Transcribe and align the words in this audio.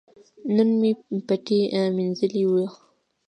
نن 0.55 0.69
مې 0.79 0.91
پټی 1.27 1.59
مینځلي 1.95 2.43
وو. 2.51 2.65